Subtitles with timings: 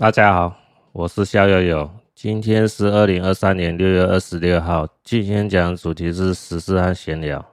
[0.00, 0.56] 大家好，
[0.92, 1.90] 我是肖友友。
[2.14, 4.86] 今天是二零二三年六月二十六号。
[5.02, 7.44] 今天讲的主题是时事和闲聊。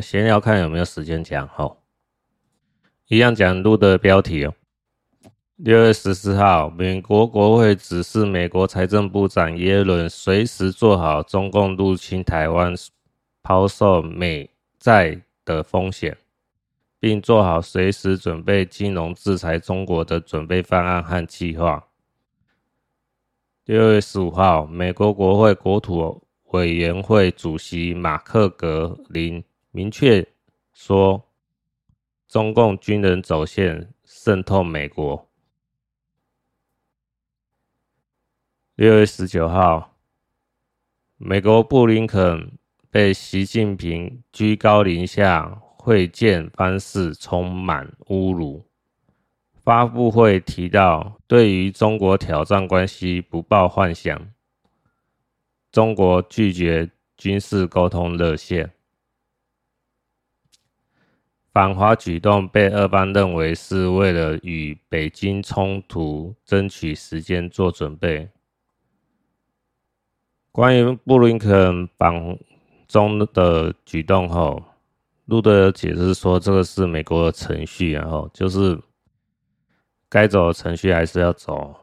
[0.00, 1.76] 闲聊看有没有时间讲哈。
[3.08, 4.54] 一样讲录的标题哦。
[5.56, 12.72] 六月十四号，美国国会指示美国财政部长耶伦随时做好中共入侵台湾、
[13.42, 14.48] 抛售美
[14.78, 16.16] 债的风险。
[17.00, 21.88] 并做好随时准备金融制裁中国的准备方案和计划。
[23.64, 30.26] 六月十五号，美国国会国土委员会主席马克·格林明确
[30.72, 31.28] 说，
[32.26, 35.28] 中共军人走线渗透美国。
[38.74, 39.96] 六月十九号，
[41.16, 42.58] 美国布林肯
[42.90, 45.62] 被习近平居高临下。
[45.78, 48.66] 会见方式充满侮辱。
[49.64, 54.30] 发布会提到，对于中国挑战关系不抱幻想。
[55.70, 58.72] 中国拒绝军事沟通热线。
[61.52, 68.28] 反华举动被俄方认为是为了与北京冲突争取时间做准备。
[70.50, 72.38] 关于布林肯访
[72.86, 74.62] 中的举动后。
[75.28, 78.80] 路德解释说，这个是美国的程序，然后就是
[80.08, 81.76] 该走的程序还是要走。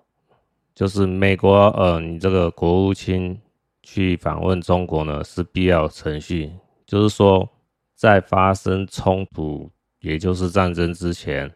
[0.74, 3.40] 就是美国，呃，你这个国务卿
[3.84, 6.52] 去访问中国呢，是必要程序。
[6.88, 7.48] 就是说，
[7.94, 11.56] 在发生冲突，也就是战争之前，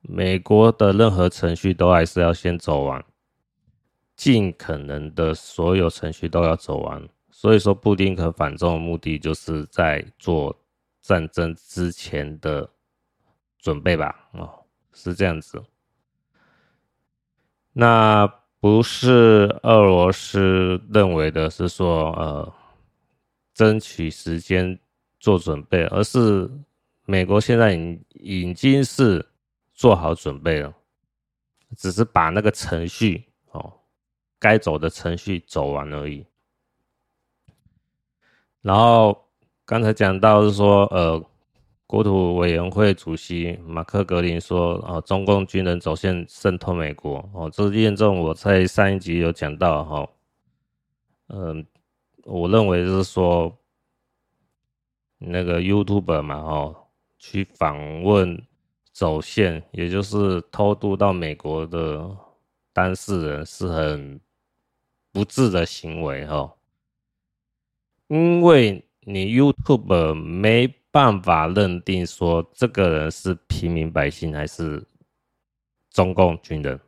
[0.00, 3.04] 美国的任何程序都还是要先走完，
[4.16, 7.06] 尽可能的所有程序都要走完。
[7.30, 10.56] 所以说，布林肯访中的目的，就是在做。
[11.06, 12.68] 战争之前的
[13.58, 15.62] 准备吧，哦，是这样子。
[17.72, 18.26] 那
[18.58, 22.52] 不是俄罗斯认为的是说，呃，
[23.54, 24.76] 争取时间
[25.20, 26.50] 做准备，而是
[27.04, 29.24] 美国现在已已经是
[29.72, 30.74] 做好准备了，
[31.76, 33.72] 只是把那个程序哦，
[34.40, 36.26] 该走的程序走完而已。
[38.60, 39.24] 然后。
[39.66, 41.20] 刚才讲到是说，呃，
[41.88, 50.08] 国土委员会主席马克·格林说，哦，中共军人走线渗透美国，哦，这验证我在上一集有讲到，哈，
[51.30, 51.66] 嗯，
[52.22, 53.58] 我认为是说，
[55.18, 56.76] 那个 YouTube 嘛，哦，
[57.18, 58.40] 去访问
[58.92, 62.08] 走线，也就是偷渡到美国的
[62.72, 64.20] 当事人是很
[65.10, 66.54] 不智的行为，哈，
[68.06, 68.85] 因为。
[69.08, 74.84] 你 YouTube 没办法认定说这个人是平民百姓还是
[75.90, 76.80] 中共军人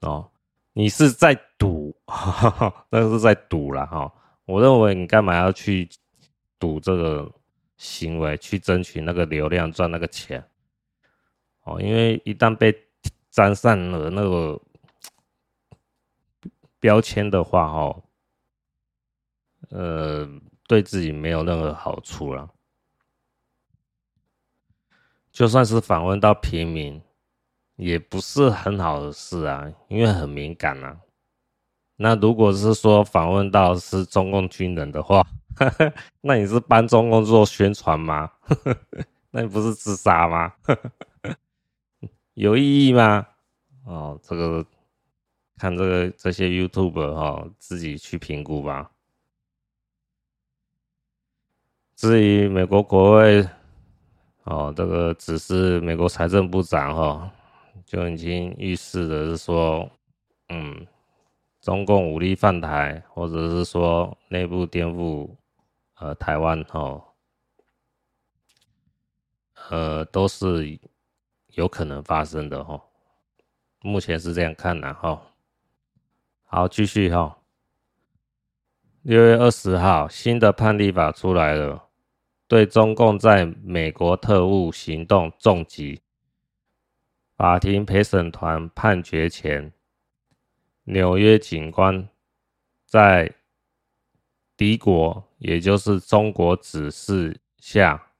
[0.00, 0.30] 哦，
[0.74, 1.96] 你是在赌，
[2.90, 4.12] 那是在赌了哈。
[4.44, 5.88] 我认为你干嘛要去
[6.58, 7.32] 赌这个
[7.78, 10.44] 行为，去争取那个流量，赚那个钱
[11.64, 11.80] 哦？
[11.80, 12.76] 因为一旦被
[13.30, 14.60] 沾上了那个
[16.78, 18.04] 标签的话，哦，
[19.70, 20.28] 呃。
[20.72, 22.48] 对自己没有任何好处了。
[25.30, 27.02] 就算是访问到平民，
[27.76, 30.98] 也不是很好的事啊，因为很敏感啊。
[31.96, 35.22] 那如果是说访问到是中共军人的话，
[36.22, 38.32] 那你是帮中共做宣传吗？
[39.30, 40.54] 那你不是自杀吗？
[42.32, 43.26] 有意义吗？
[43.84, 44.64] 哦，这个
[45.58, 48.90] 看这个这些 YouTube 哈、哦，自己去评估吧。
[52.02, 53.48] 至于美国国会，
[54.42, 57.30] 哦，这个只是美国财政部长哈，
[57.86, 59.88] 就已经预示的是说，
[60.48, 60.84] 嗯，
[61.60, 65.30] 中共武力犯台，或者是说内部颠覆，
[65.94, 67.00] 呃，台湾哈，
[69.70, 70.76] 呃，都是
[71.50, 72.82] 有可能发生的哈。
[73.82, 75.22] 目前是这样看的哈。
[76.46, 77.38] 好，继续哈。
[79.02, 81.90] 六月二十号，新的判例法出来了。
[82.52, 86.02] 对中共在美国特务行动重击，
[87.34, 89.72] 法庭陪审团判决前，
[90.84, 92.06] 纽约警官
[92.84, 93.34] 在
[94.54, 98.10] 敌国，也就是中国指示下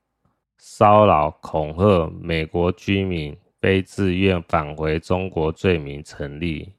[0.56, 6.72] 骚扰恐吓美国居民，非自愿返回中国罪名成立，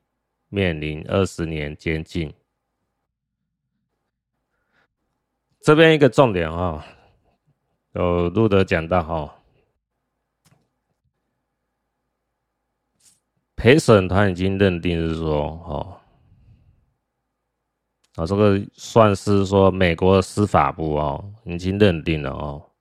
[0.50, 2.34] 面临二十年监禁。
[5.62, 6.84] 这边一个重点啊。
[7.94, 9.36] 有路德讲到哈，
[13.56, 16.02] 陪审团已经认定是说，哦，
[18.16, 22.72] 啊，这个算是说美国的司法部哦，已经认定了哦，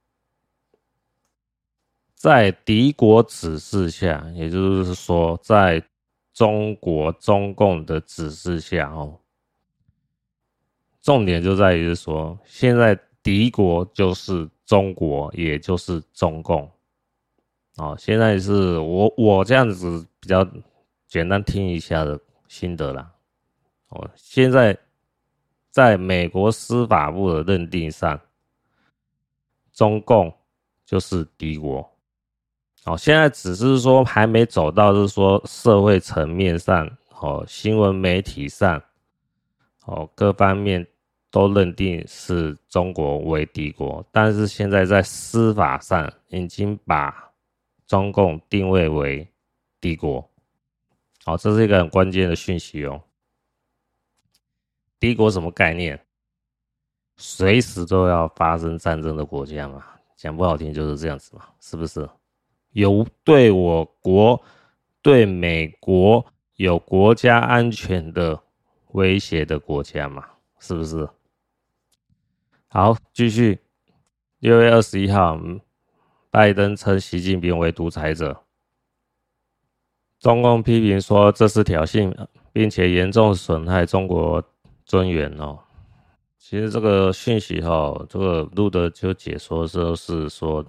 [2.14, 5.86] 在敌国指示下，也就是说，在
[6.32, 9.20] 中国中共的指示下哦，
[11.02, 16.70] 重点就在于说，现在敌国就是中国，也就是中共。
[17.76, 20.46] 哦，现在是我我这样子比较
[21.06, 23.10] 简单听一下的心得啦。
[23.88, 24.76] 哦，现在
[25.70, 28.20] 在美国司法部的认定上，
[29.72, 30.32] 中共
[30.84, 31.90] 就是敌国。
[32.84, 38.82] 哦，现在只是说还没走到，是说社会层面上，哦，新闻媒体上，
[39.86, 40.86] 哦，各方面
[41.32, 47.32] 都认定是中国为敌国，但是现在在司法上已经把。
[47.84, 49.28] 中共定位为
[49.78, 50.26] 敌国，
[51.26, 53.02] 好，这是一个很关键的讯息哦。
[54.98, 56.00] 敌国什么概念？
[57.18, 59.84] 随时都要发生战争的国家嘛，
[60.16, 62.08] 讲不好听就是这样子嘛，是不是？
[62.70, 64.42] 有对我国、
[65.02, 66.24] 对美国
[66.56, 68.40] 有国家安全的
[68.92, 70.26] 威胁的国家嘛，
[70.58, 71.06] 是不是？
[72.74, 73.58] 好，继续，
[74.38, 75.38] 六月二十一号。
[76.30, 78.44] 拜登称习近平为独裁者，
[80.18, 82.10] 中共批评说这是挑衅，
[82.50, 84.42] 并且严重损害中国
[84.86, 85.58] 尊严哦。
[86.38, 90.64] 其实这个讯息哈，这个录的就解说说是说，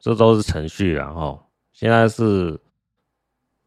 [0.00, 1.46] 这都是程序啊哈。
[1.72, 2.60] 现在是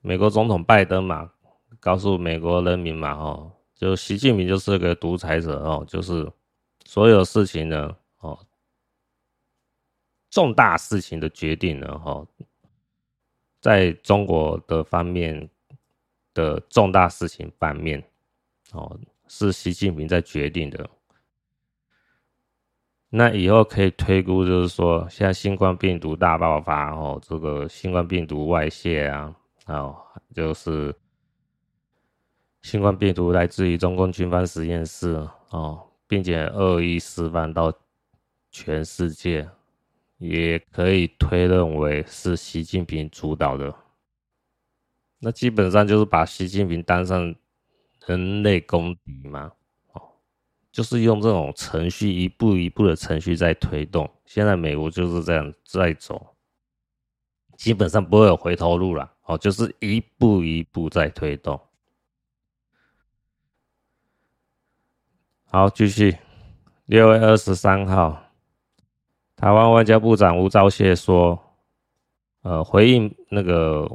[0.02, 1.32] 美国总统拜登嘛，
[1.80, 6.30] 告诉美国人民嘛哦，就习近平就是个独裁者哦，就是
[6.88, 8.40] 所有事情呢哦。
[10.30, 12.26] 重大事情的决定呢，哈，
[13.60, 15.50] 在中国的方面
[16.34, 18.02] 的重大事情方面，
[18.72, 18.98] 哦，
[19.28, 20.90] 是习近平在决定的。
[23.10, 29.36] 那以后可以推估，就是说，现在新冠病毒大爆发，哦，这个新冠病毒外泄啊，
[29.66, 29.98] 哦，
[30.34, 30.96] 就是
[32.62, 37.74] 新冠病毒来自于中共军方实验室，哦，并且恶意释放到
[38.52, 39.50] 全世界。
[40.20, 43.72] 也可以推认为是习近平主导的，
[45.20, 47.36] 那基本上就是把习近平当成
[48.04, 49.52] 人类公敌嘛，
[49.94, 50.02] 哦，
[50.72, 54.10] 就是用这种程序一步一步的程序在推动。
[54.26, 56.36] 现在美国就是这样在走，
[57.56, 61.62] 基本上不会有回头路了，哦，就是一步一步在推动。
[65.50, 66.18] 好，继续，
[66.88, 68.22] 六月二十三号。
[69.38, 71.42] 台湾外交部长吴钊燮说
[72.44, 73.90] ：“呃，回应那个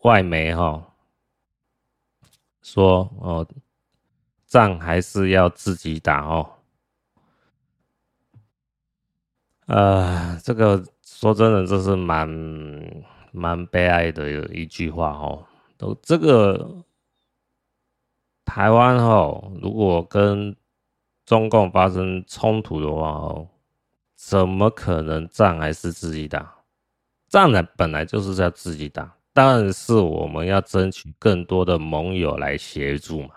[0.00, 0.82] 外媒哈，
[2.62, 3.46] 说哦，
[4.46, 6.50] 仗还是要自己打哦。
[9.66, 12.26] 呃，这个说真的，这是蛮
[13.30, 15.44] 蛮悲哀的一句话哦。
[15.76, 16.82] 都这个
[18.46, 20.56] 台湾哦，如果跟
[21.26, 23.48] 中共发生冲突的话哦。”
[24.18, 26.54] 怎么可能仗还是自己打？
[27.28, 33.28] 仗呢本来就是要自己打，但是我们要争取更多的盟友来协助嘛，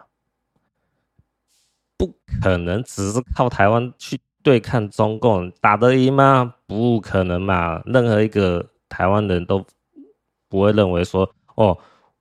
[1.97, 6.55] 不可能只是靠台湾去对抗中共，打得赢吗？
[6.65, 7.83] 不可能嘛！
[7.85, 9.63] 任何一个台湾人都
[10.47, 11.77] 不会认为说，哦，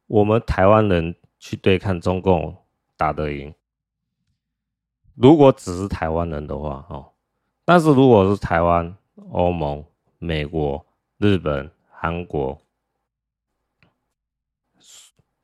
[0.09, 2.57] 我们台湾人去对抗中共
[2.99, 3.55] 打得赢。
[5.15, 7.13] 如果只是台湾人的话，哦。
[7.65, 8.95] 但是如果是台湾、
[9.31, 9.85] 欧盟、
[10.19, 10.85] 美国、
[11.19, 12.61] 日本、韩国，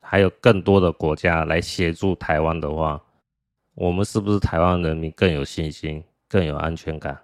[0.01, 3.01] 还有更多的国家来协助台湾的话，
[3.73, 7.21] 我们是不是台湾人民更有信心、更有安全感？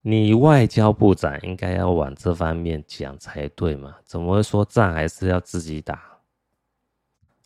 [0.00, 3.98] 你外交部长应该要往这方面讲才对嘛？
[4.04, 6.17] 怎么会说仗还是要自己打？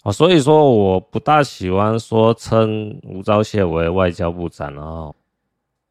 [0.03, 5.15] 哦，所以说我不大喜欢说称吴钊燮为外交部长，然后，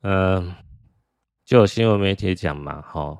[0.01, 0.53] 嗯，
[1.45, 3.17] 就有新闻媒体讲嘛，哈，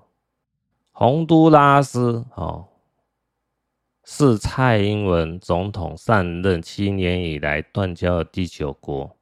[0.92, 2.68] 洪都拉斯哦，
[4.04, 9.16] 是蔡英文总统上任七年以来断交的第九国。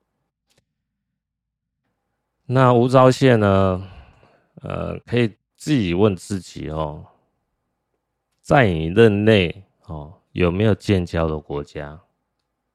[2.47, 3.87] 那吴钊燮呢，
[4.63, 7.05] 呃，可以自己问自己哦，
[8.41, 10.15] 在你任内哦。
[10.39, 11.99] 有没有建交的国家？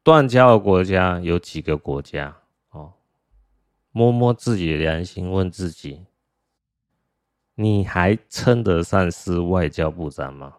[0.02, 2.37] 断交的国家有几个国家？
[2.68, 2.92] 哦
[3.90, 6.04] 摸摸自己的良心问自己
[7.54, 10.59] 你还称得上是外交部长吗？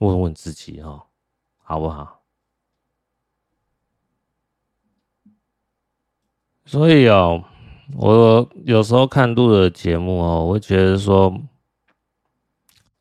[0.00, 1.06] 问问自己哦
[1.62, 2.20] 好不好？
[6.66, 7.42] 所以哦
[7.96, 11.34] 我有时候看录的节目哦我觉得说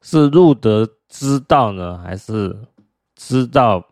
[0.05, 2.67] 是路德知道呢，还是
[3.15, 3.89] 知道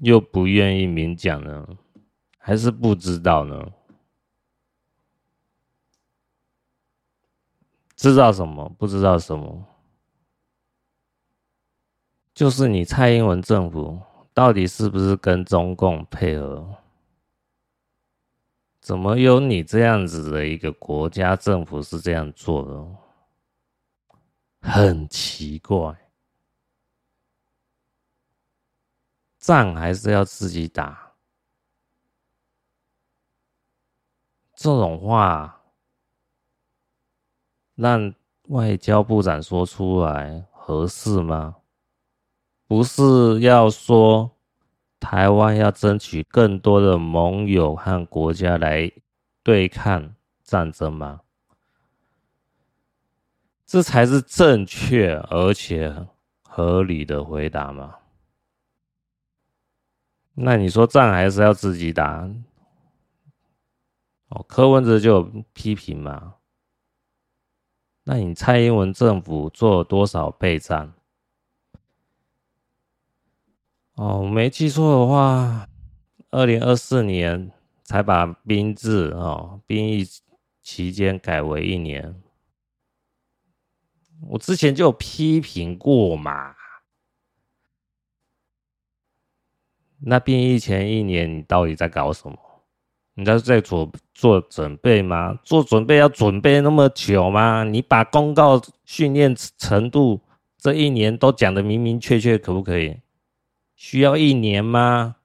[0.00, 1.68] 又不愿意明讲呢？
[2.36, 3.70] 还是不知道呢？
[7.94, 8.68] 知道什么？
[8.76, 9.64] 不知道什么？
[12.34, 14.00] 就是你蔡英文政府
[14.34, 16.74] 到底是不是跟中共配合？
[18.80, 23.01] 怎么有你这样子的一个国家政府是这样做的？
[24.62, 25.94] 很奇怪，
[29.38, 31.12] 仗还是要自己打。
[34.54, 35.60] 这种话
[37.74, 38.14] 让
[38.44, 41.56] 外交部长说出来合适吗？
[42.66, 44.30] 不是要说。
[45.00, 48.88] 台湾要争取更多的盟友和国家来
[49.42, 50.14] 对抗
[50.44, 51.20] 战争吗？
[53.72, 56.06] 这才是正确而且
[56.42, 57.94] 合理的回答吗？
[60.34, 62.28] 那你说仗还是要自己打？
[64.28, 66.34] 哦，柯文哲就有批评嘛？
[68.04, 70.92] 那你蔡英文政府做了多少备战？
[73.94, 75.66] 哦，没记错的话，
[76.28, 77.50] 二零二四年
[77.84, 80.06] 才把兵制哦，兵役
[80.60, 82.22] 期间改为一年。
[84.28, 86.54] 我之前就有批评过嘛。
[89.98, 92.38] 那变异前一年你到底在搞什么？
[93.14, 95.38] 你在在做做准备吗？
[95.44, 97.62] 做准备要准备那么久吗？
[97.62, 100.20] 你把公告训练程度
[100.56, 103.00] 这一年都讲的明明确确，可不可以？
[103.76, 105.16] 需要一年吗？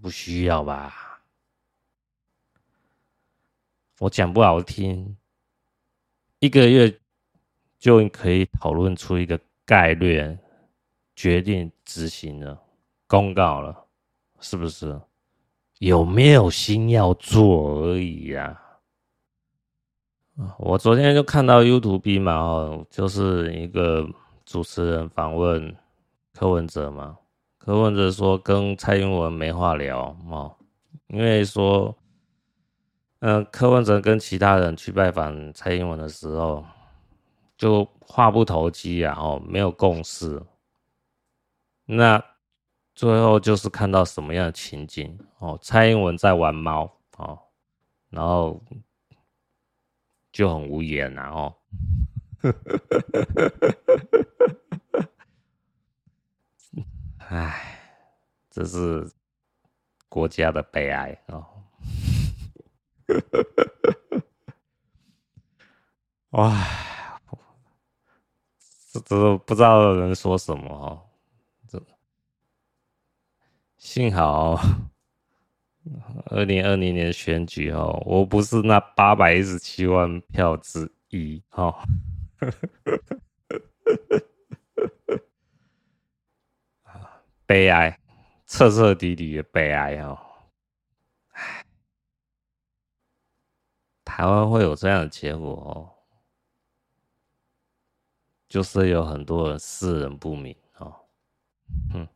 [0.00, 1.22] 不需要吧。
[4.00, 5.16] 我讲不好听，
[6.38, 6.98] 一个月
[7.80, 10.38] 就可以讨论出一个概略，
[11.16, 12.56] 决定执行了，
[13.08, 13.74] 公告了，
[14.38, 15.00] 是不是？
[15.78, 18.60] 有没有心要做而已呀？
[20.58, 24.08] 我昨天就看到 YouTube 嘛，哦，就是一个
[24.44, 25.74] 主持人访问。
[26.32, 27.18] 柯文哲嘛，
[27.58, 30.56] 柯文哲说跟蔡英文没话聊哦，
[31.08, 31.94] 因为说，
[33.18, 36.64] 嗯、柯文哲跟其他人去拜访蔡英文的时候，
[37.60, 40.42] 就话不投机啊，哦，没有共识。
[41.84, 42.24] 那
[42.94, 45.58] 最后就是看到什么样的情景哦？
[45.60, 47.38] 蔡英文在玩猫哦，
[48.08, 48.64] 然后
[50.32, 51.54] 就很无言然后。
[57.28, 57.78] 唉，
[58.48, 59.06] 这是
[60.08, 61.46] 国家的悲哀哦！
[66.30, 66.66] 哇，
[68.92, 71.00] 这这不知道能说什么哦。
[71.68, 71.80] 这
[73.76, 74.60] 幸好
[76.26, 81.74] 二零二零年选举哦，我不是那八百一十七万票之一哦。
[87.46, 87.98] 悲哀，
[88.46, 90.18] 彻彻底底的悲哀哦！
[94.04, 95.90] 台湾会有这样的结果哦，
[98.50, 100.92] 就是有很多人世人不明哦。
[101.92, 102.08] 哼，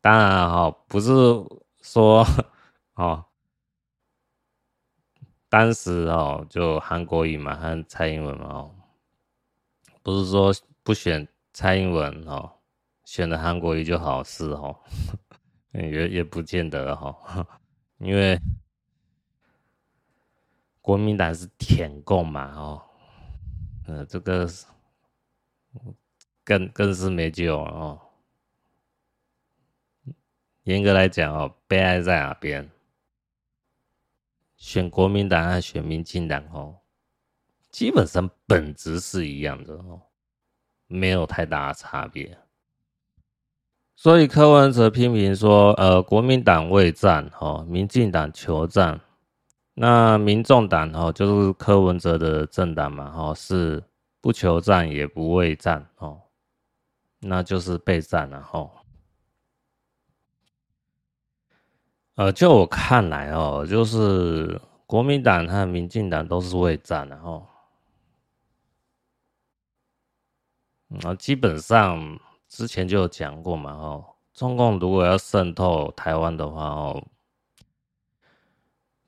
[0.00, 1.10] 当然哈，不是
[1.82, 2.24] 说
[2.94, 3.24] 哦，
[5.48, 8.74] 当时哦，就韩国瑜嘛和蔡英文嘛哦。
[10.02, 10.52] 不是说
[10.82, 12.50] 不选蔡英文哦，
[13.04, 14.74] 选了韩国瑜就好事哦，
[15.72, 17.14] 也也不见得哈，
[17.98, 18.38] 因为
[20.88, 22.82] 国民党是舔共嘛哦，
[23.86, 24.48] 呃，这个
[26.42, 28.00] 更更是没救了哦。
[30.62, 32.70] 严格来讲哦，悲哀在哪边？
[34.56, 36.78] 选国民党还是选民进党哦？
[37.68, 40.00] 基本上本质是一样的哦，
[40.86, 42.38] 没有太大差别。
[43.94, 48.98] 所以柯文哲批评说，呃，国民党畏战哦，民进党求战。
[49.80, 53.80] 那民众党哦，就是柯文哲的政党嘛，哦，是
[54.20, 56.20] 不求战也不畏战哦，
[57.20, 58.68] 那就是备战了哦。
[62.16, 67.46] 呃，就我看来哦，就是国民党和民进党都是畏战的哦。
[71.04, 72.18] 啊，基本上
[72.48, 77.06] 之前就有讲过嘛，哦，中共如果要渗透台湾的话，哦，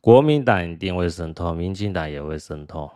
[0.01, 2.91] 国民党一定会渗透，民进党也会渗透，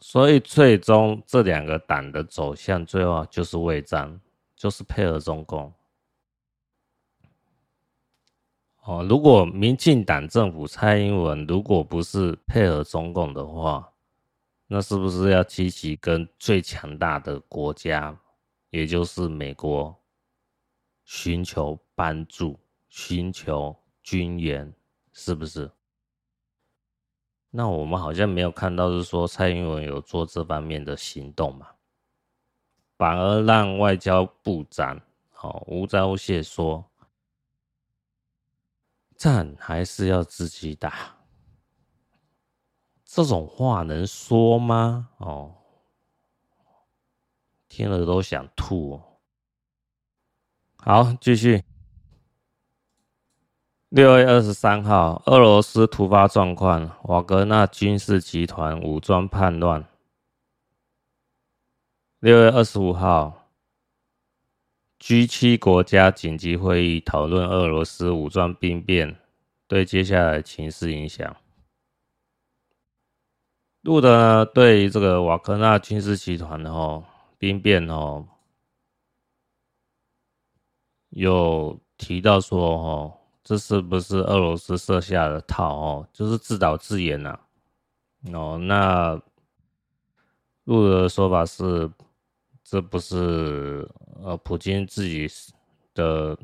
[0.00, 4.20] 所以最终这两个党的走向，最后就是伪战，
[4.56, 5.72] 就是配合中共。
[8.82, 13.92] 哦，如果民进党政府蔡英文如果不是配合中共的话，
[14.66, 18.18] 那是不是要积极跟最强大的国家，
[18.70, 19.94] 也就是美国，
[21.04, 24.72] 寻求帮助、寻求军援，
[25.20, 25.68] 是不是？
[27.50, 31.66] 那我们好像没有看到，是说蔡英文有做这方面的行动嘛？
[32.96, 35.00] 反而让外交部长
[35.40, 36.84] 哦吴钊燮说。
[39.16, 41.16] 战还是要自己打，
[43.04, 45.10] 这种话能说吗？
[45.16, 45.52] 哦，
[47.68, 49.02] 听了都想吐哦。
[50.76, 51.64] 好，继续。
[53.88, 59.88] 六月二十三号，俄罗斯突发状况，瓦格纳军事集团武装叛乱。
[62.18, 63.48] 六月二十五号
[65.00, 69.18] ，G7 国家紧急会议讨论俄罗斯武装兵变
[69.66, 71.34] 对接下来情势影响。
[73.80, 77.02] 路德呢，对于这个瓦格纳军事集团的哦
[77.38, 78.28] 兵变哦，
[81.08, 83.17] 有提到说哦，
[83.48, 86.08] 这是不是俄罗斯设下的套哦？
[86.12, 87.40] 就是自导自演呐。
[88.34, 89.14] 哦，那
[90.64, 91.90] 路德的说法是。
[92.70, 93.88] 这不是
[94.22, 95.26] 呃，普京自己
[95.94, 96.38] 的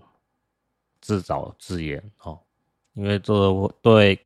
[1.02, 2.40] 自导自演哦，
[2.94, 3.34] 因为这
[3.82, 4.18] 对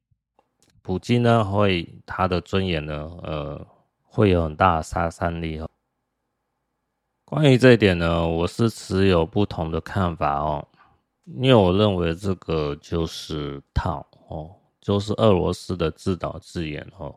[0.80, 3.66] 普京呢，会他的尊严呢，呃，
[4.04, 5.68] 会有很大的杀伤力哦。
[7.24, 10.68] 关于这一点呢，我是持有不同的看法哦，
[11.36, 17.14] 因为我认为这个就是套哦，就是俄罗斯的自导自演哦。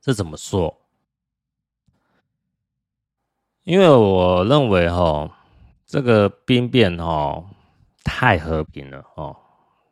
[0.00, 0.74] 这怎么说？
[3.64, 5.30] 因为我认为哈，
[5.84, 7.44] 这个兵变哈
[8.02, 9.36] 太和平了哦，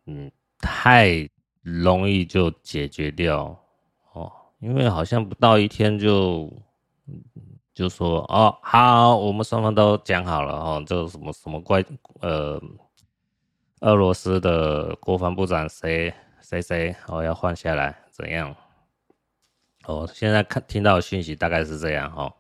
[0.07, 1.29] 嗯，太
[1.61, 3.59] 容易就解决掉
[4.13, 6.51] 哦，因为好像不到一天就
[7.77, 11.85] 就说哦好，我们双方都讲好了哦，这个什么什么怪
[12.23, 12.59] 呃，
[13.81, 16.11] 俄罗斯的国防部长谁
[16.41, 18.57] 谁谁哦要换下来怎样？
[19.85, 22.33] 哦，现在看听到的讯息大概是这样哈。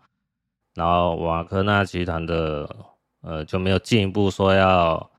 [0.72, 2.74] 然后瓦科纳集团的
[3.20, 5.10] 呃就没有进一步说要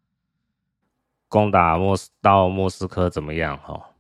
[1.29, 3.91] 攻打莫斯到莫斯科怎么样哈？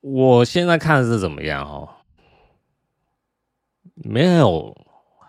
[0.00, 1.98] 我现在看是怎么样哈？
[3.94, 4.76] 没有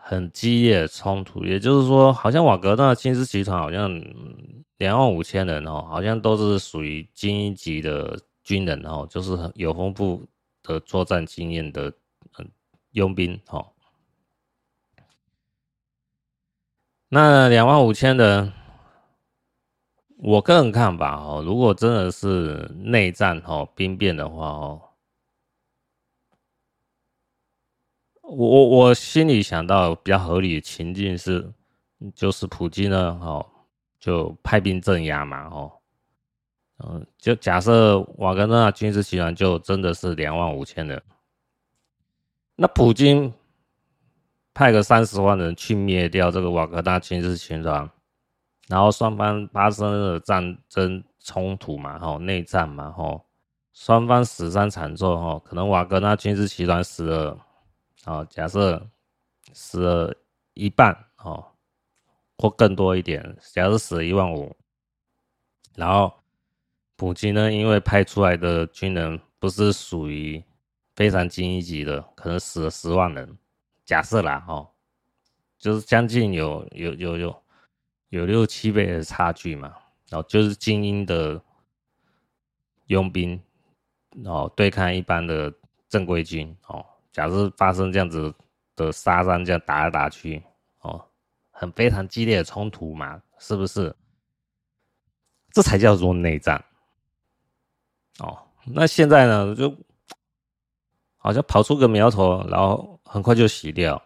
[0.04, 3.89] 很激烈的冲突，也就是说，好像瓦格纳军事集团好像
[4.78, 10.25] 两万五千人哦，好像都是属于精英级的军人哦，就是很有丰富
[10.63, 11.93] 的作战经验的
[12.91, 13.71] 佣兵哦。
[17.08, 18.51] 那两万五千人，
[20.17, 24.82] 我个人看法哦，如果真的是内战哦，兵变的话哦，
[28.27, 31.51] 我我我心里想到比较合理的情境是，
[32.13, 33.45] 就是普京呢，哦，
[33.99, 35.71] 就派兵镇压嘛，哦，
[36.79, 41.01] 嗯，就假设瓦格纳军事集团就真的是两万五千人，
[42.55, 43.33] 那普京。
[44.57, 47.89] 派个三十万人去灭掉这个瓦格纳军事集团，
[48.69, 53.21] 然后双方发生了战争冲突嘛，哦内战嘛，哦
[53.73, 57.38] 双方死伤惨重，哦可能瓦格纳军事集团死了，
[58.05, 58.89] 哦假设
[59.53, 60.15] 死了
[60.53, 61.51] 一半，哦
[62.37, 64.55] 或更多一点，假设死了一万五，
[65.75, 66.13] 然后
[66.95, 70.43] 普京呢，因为派出来的军人不是属于
[70.95, 73.37] 非常精英级的，可能死了十万人。
[73.85, 74.69] 假设啦，哦，
[75.57, 77.43] 就是将近有有有有
[78.09, 79.75] 有六七倍的差距嘛，
[80.09, 81.41] 然后就是精英的
[82.87, 83.41] 佣兵，
[84.23, 85.53] 哦，对抗一般的
[85.87, 86.85] 正规军，哦，
[87.15, 88.34] 假设发生这样子
[88.75, 90.43] 的杀伤，这样打来打去，
[90.82, 91.01] 哦，
[91.49, 93.95] 很非常激烈的冲突嘛，是不是？
[95.54, 96.62] 这才叫做内战，
[98.19, 99.73] 哦，那现在呢，就
[101.15, 102.91] 好像跑出个苗头，然后。
[103.08, 104.01] 很快就洗掉，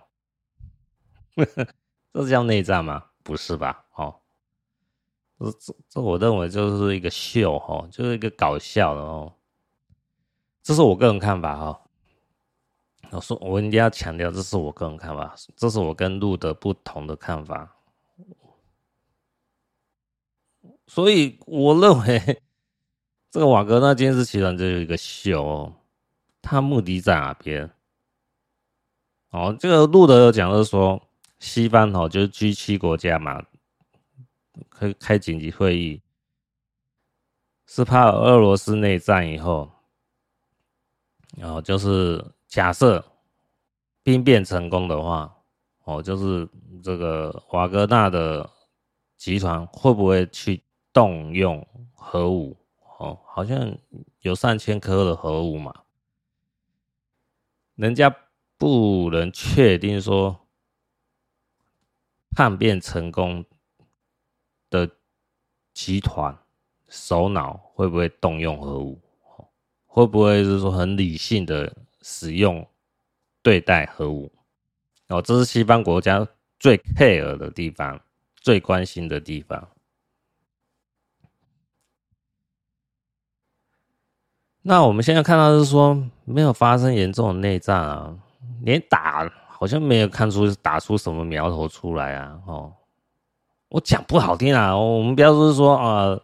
[2.13, 3.03] 这叫内战吗？
[3.23, 3.83] 不是吧？
[3.95, 4.13] 哦，
[5.39, 9.33] 这这这，我认为就是一个秀哦，就是一个搞笑的哦。
[10.61, 11.81] 这是我个人看法哈。
[13.11, 17.75] 我说我一定要强调，这是我个人看法，这是我跟路德不同的看法。
[20.87, 22.41] 所以我认为
[23.31, 25.75] 这个瓦格纳监视集团只有一个秀哦，
[26.41, 27.71] 他目的在哪边？
[29.29, 31.01] 哦，这个路德有讲的是说，
[31.37, 33.45] 西方哦，就是 G 七国家嘛，
[34.69, 36.01] 可以开紧急会议，
[37.67, 39.71] 是怕俄罗斯内战以后，
[41.37, 43.05] 然后就是假设
[44.03, 45.33] 兵变成功的话，
[45.85, 46.49] 哦，就是
[46.83, 48.49] 这个瓦格纳的
[49.15, 50.61] 集团会不会去？
[50.91, 52.57] 动用核武
[52.97, 53.77] 哦，好像
[54.21, 55.83] 有上千颗的核武嘛，
[57.75, 58.13] 人家
[58.57, 60.47] 不能确定说
[62.31, 63.45] 叛变成功
[64.71, 64.89] 的
[65.71, 66.35] 集团
[66.87, 68.99] 首脑会不会动用核武，
[69.85, 71.71] 会不会是说很理性的
[72.11, 72.67] 使用
[73.43, 74.31] 对待核武？
[75.09, 76.27] 哦，这是西方国家
[76.59, 78.01] 最 care 的地方，
[78.35, 79.69] 最关心的地方。
[84.63, 88.17] 那我们现在看到是说没有发生严重的内战啊，
[88.63, 92.41] 连打好像没有看出打出什么苗头出来啊。
[92.45, 92.73] 哦，
[93.69, 96.19] 我讲不好听啊，我们不要说说啊，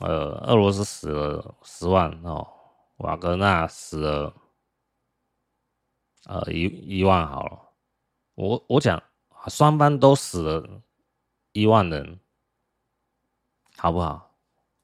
[0.00, 2.46] 呃，俄罗斯死了十万哦，
[2.98, 4.34] 瓦格纳死了
[6.26, 7.58] 呃一一万好了，
[8.34, 9.02] 我我讲
[9.48, 10.82] 双方都死了
[11.52, 12.18] 一万人，
[13.76, 14.34] 好不好？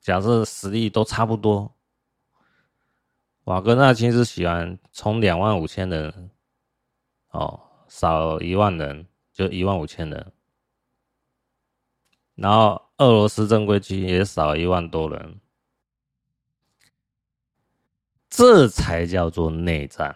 [0.00, 1.74] 假设实力都差不多。
[3.44, 6.30] 瓦格纳其实喜欢从两万五千人，
[7.30, 10.32] 哦，少一万人就一万五千人，
[12.34, 15.40] 然后俄罗斯正规军也少一万多人，
[18.28, 20.14] 这才叫做内战。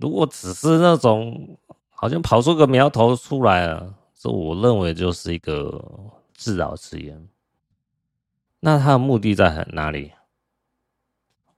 [0.00, 1.58] 如果只是那种
[1.90, 5.84] 好像跑出个苗头出来了，这我认为就是一个
[6.34, 7.28] 自导自演。
[8.60, 10.12] 那他的目的在哪里？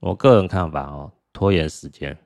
[0.01, 2.19] 我个人看法哦，拖延时间，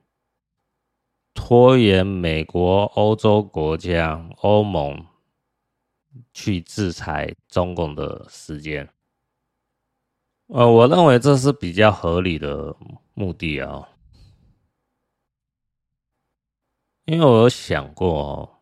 [1.35, 5.05] 拖延美国、欧洲国家、欧盟
[6.33, 8.89] 去制裁中共的时间。
[10.47, 12.75] 呃，我认为这是比较合理的
[13.15, 13.89] 目的啊，
[17.09, 18.59] 因为我有想过哦，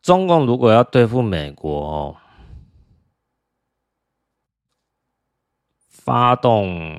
[0.00, 2.16] 中共如果要对付美国哦。
[5.88, 6.98] 发动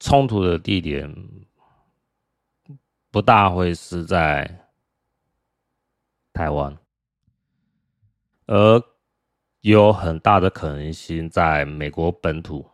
[0.00, 1.14] 冲突的地点
[3.10, 4.66] 不大会是在
[6.32, 6.74] 台湾，
[8.46, 8.82] 而
[9.60, 12.68] 有很大的可能性在美国本土，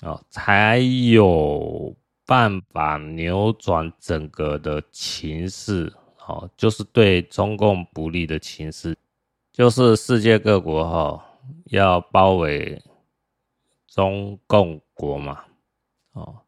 [0.00, 1.94] 啊，才有
[2.30, 5.92] 办法扭转整个的情势，
[6.28, 8.96] 哦，就是对中共不利的情势，
[9.50, 11.24] 就是世界各国哈
[11.64, 12.80] 要包围。
[13.92, 15.42] 中共国嘛，
[16.12, 16.42] 哦，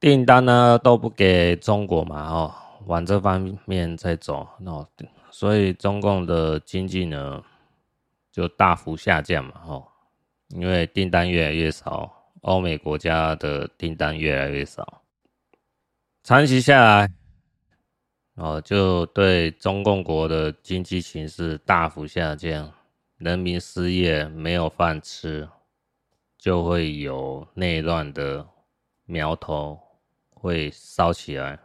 [0.00, 2.54] 订单呢都不给中国嘛，哦，
[2.86, 4.88] 往这方面在走，哦，
[5.30, 7.44] 所以中共的经济呢
[8.32, 9.86] 就大幅下降嘛，哦，
[10.48, 12.15] 因为订单越来越少，
[12.46, 15.02] 欧美国家的订单越来越少，
[16.22, 17.10] 长期下来，
[18.36, 22.72] 哦，就对中共国的经济形势大幅下降。
[23.18, 25.48] 人民失业，没有饭吃，
[26.38, 28.46] 就会有内乱的
[29.06, 29.80] 苗头
[30.30, 31.58] 会烧起来。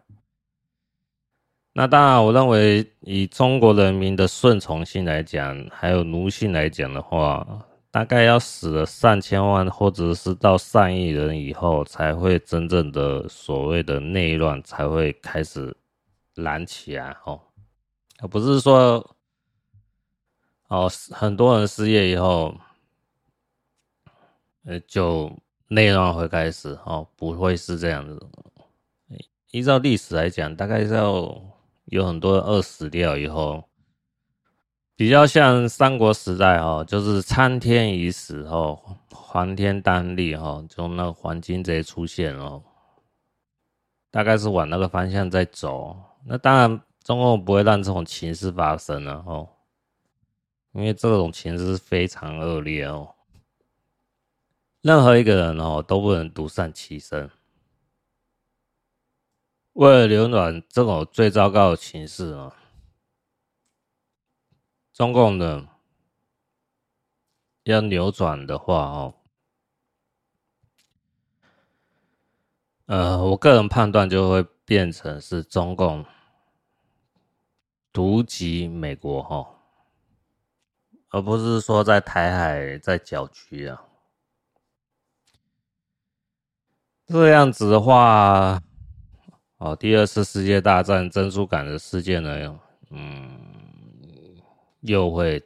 [1.73, 7.45] 那当然，我认为以中国人民的顺从性来讲，还有奴性来讲的话，
[7.91, 15.75] 大概要死了上千万，或者是到上亿人以后，才会真正的所谓的内乱才会开始
[16.33, 17.41] 燃起来哦，
[18.19, 19.15] 而不是说。
[20.67, 22.55] 哦，很多人失业以后，
[24.63, 25.29] 呃，就
[25.67, 28.17] 内乱会开始哦，不会是这样子。
[29.51, 31.43] 依照历史来讲，大概是要
[31.87, 33.61] 有很多人饿死掉以后，
[35.01, 42.61] 比较像三国时代哦，就是苍天已死哦，黄天当立哦，就那黄巾贼出现哦，
[44.11, 45.97] 大概是往那个方向在走。
[46.27, 49.49] 那当然，中共不会让这种情势发生了哦。
[50.73, 53.15] 因为这种情势非常恶劣哦，
[54.83, 57.27] 任何一个人哦都不能独善其身。
[59.73, 62.55] 为了扭转这种最糟糕的情势啊，
[64.93, 65.67] 中共的
[67.63, 69.15] 要扭转的话哦，
[72.85, 76.05] 呃，我个人判断就会变成是中共
[77.93, 79.47] 独击美国哈，
[81.09, 83.83] 而不是说在台海在搅局啊。
[87.07, 88.61] 这样子的话，
[89.57, 93.50] 哦，第二次世界大战珍珠港的事件呢，嗯，
[94.81, 95.41] 又会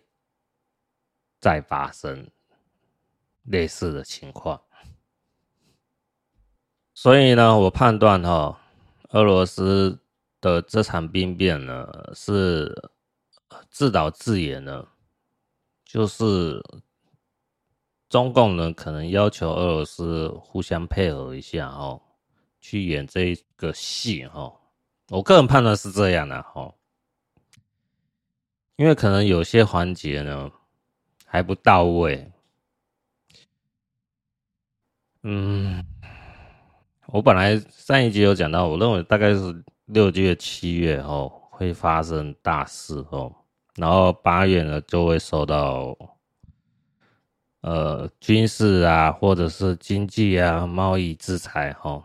[1.40, 2.30] 再发生
[3.44, 4.62] 类似的情况。
[6.94, 8.60] 所以呢，我判断哈，
[9.10, 10.00] 俄罗斯
[10.42, 12.90] 的这场兵变呢，是
[13.70, 14.88] 自导自演的，
[15.84, 16.64] 就是
[18.08, 22.02] 中共呢可能要求俄罗斯互相配合一下哦，
[22.62, 24.54] 去演这个戏哈。
[25.10, 26.74] 我个人判断是这样的哈，
[28.76, 30.52] 因为可能有些环节呢
[31.26, 32.32] 还不到位，
[35.24, 35.86] 嗯。
[37.08, 43.34] 我本来上一集有讲到，我认为大概是六月、七月哦会发生大事哦，
[43.76, 45.96] 然后八月呢就会受到
[47.62, 52.04] 呃军事啊或者是经济啊贸易制裁哈，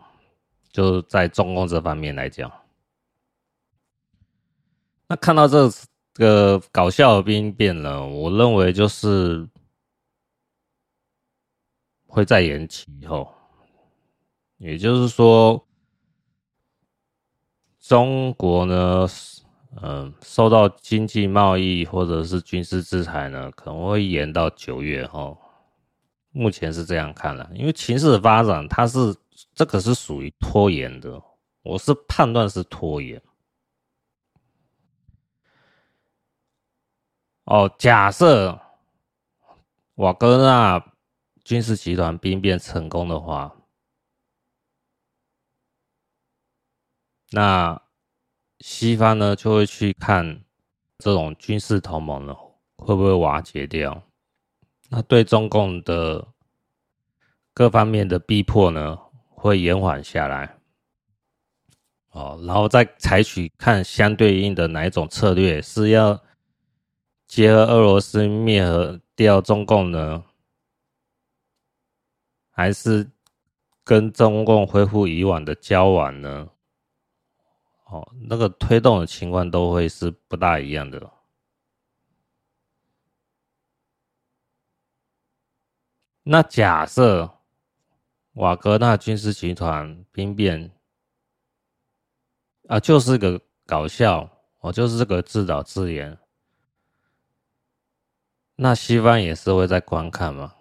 [0.71, 2.49] 就在中共这方面来讲，
[5.07, 5.69] 那看到这
[6.13, 9.47] 这个搞笑的兵变呢，我认为就是
[12.05, 13.33] 会再延期后。
[14.57, 15.65] 也就是说，
[17.79, 19.07] 中国呢，
[19.81, 25.35] 嗯，受到经济贸易或者是军事制裁呢，可能会延到九月哈。
[26.33, 29.15] 目前是这样看了，因为情势的发展，它是
[29.55, 31.19] 这个是属于拖延的，
[31.63, 33.21] 我是判断是拖延。
[37.45, 38.59] 哦，假设
[39.95, 40.93] 瓦格纳
[41.43, 43.55] 军事集团兵变成功的话。
[47.31, 47.81] 那
[48.59, 50.43] 西方呢，就会去看
[50.97, 52.35] 这种军事同盟呢，
[52.75, 54.03] 会不会瓦解掉？
[54.89, 56.27] 那对中共的
[57.53, 58.99] 各方面的逼迫呢，
[59.29, 60.57] 会延缓下来。
[62.09, 66.21] 哦，然后再采取看相对应的哪一种策略，是要
[67.31, 70.21] 结合俄罗斯灭合掉中共呢，
[72.49, 73.09] 还是
[73.85, 76.49] 跟中共恢复以往的交往呢？
[77.85, 81.09] 哦，那个推动的情况都会是不大一样的。
[86.23, 87.37] 那假设
[88.33, 90.69] 瓦格纳军事集团兵变
[92.67, 96.17] 啊，就是个搞笑，哦，就是这个自导自演。
[98.63, 100.53] 那西方也是会在观看嘛，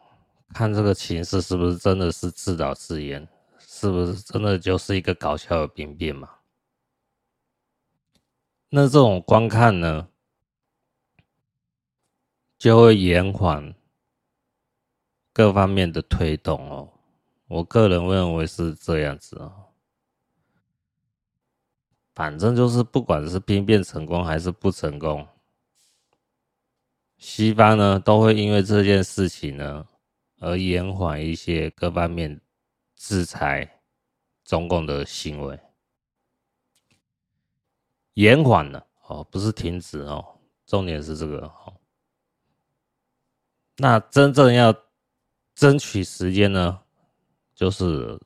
[0.55, 6.31] 看这个情势是不是真的是自导自演，是不是真的就是一个搞笑的兵变嘛？
[8.71, 10.09] 那这种观看呢，
[12.57, 13.75] 就会延缓
[15.35, 16.89] 各方面的推动哦。
[17.49, 19.53] 我个人认为是这样子哦。
[22.15, 25.29] 反正就是不管是兵变成功还是不成功，
[27.21, 29.87] 西方呢都会因为这件事情呢
[30.39, 32.41] 而延缓一些各方面
[32.97, 33.83] 制裁
[34.43, 35.61] 中共的行为。
[38.15, 41.75] 延缓了哦，不是停止哦，重点是这个哦。
[43.77, 44.75] 那真正要
[45.55, 46.81] 争取时间呢，
[47.55, 48.19] 就是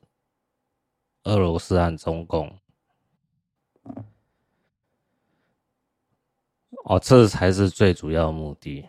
[1.23, 2.57] 俄罗斯和中共
[6.85, 8.87] 哦，这才是最主要目的。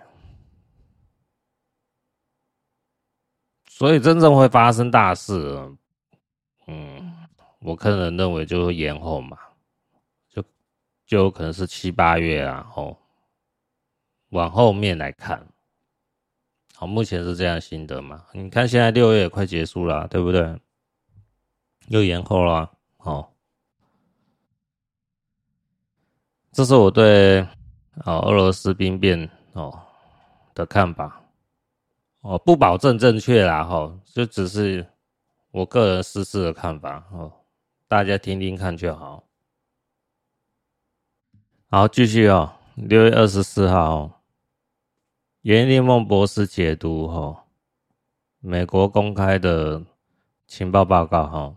[3.69, 5.33] 所以真正会发生大事，
[6.67, 7.29] 嗯，
[7.61, 9.39] 我个人认为就会延后嘛。
[10.29, 10.43] 就
[11.07, 12.97] 就有可能是七八月啊，哦，
[14.31, 15.47] 往后面来看，
[16.75, 18.27] 好，目前是这样心得嘛？
[18.33, 20.61] 你看现在六月也快结束了，对不对？
[21.89, 23.33] 又延后了，哦，
[26.53, 27.47] 这是我对
[28.05, 29.81] 哦俄罗斯兵变哦
[30.55, 31.23] 的看法，
[32.21, 34.87] 哦，不保证正确啦，哈，就只是
[35.51, 37.33] 我个人私事的看法，哦，
[37.89, 39.25] 大家听听看就好。
[41.69, 42.53] 好，继续哦。
[42.75, 44.23] 六月二十四号，
[45.41, 47.45] 严立梦博士解读哈，
[48.41, 49.83] 美国公开的
[50.47, 51.57] 情报报告哈。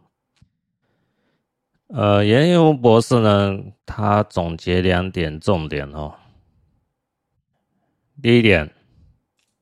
[1.88, 6.16] 呃，严立梦博士呢，他总结两点重点哦。
[8.22, 8.70] 第一点，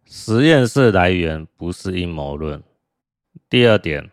[0.05, 2.63] 实验室来源不是阴谋论。
[3.47, 4.09] 第二点，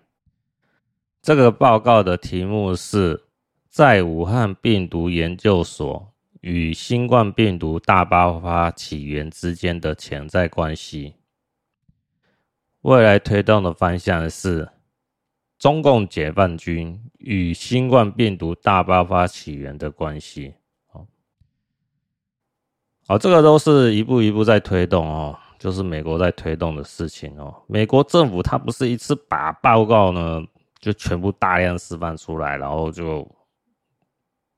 [1.23, 3.25] 这个报告的题目是
[3.71, 11.15] 在武汉病毒研究所与新冠病毒大爆发起源之间的潜在关系。
[12.83, 14.69] 未来推动的方向是
[15.59, 20.53] 中共解放军与新冠病毒大爆发起源的关系。
[23.09, 25.39] 哦，这个都是一步一步在推动哦。
[25.57, 30.43] 就是美国在推动的事情哦，美国政府它不是一次把报告呢
[30.79, 33.27] 就全部大量释放出来，然后就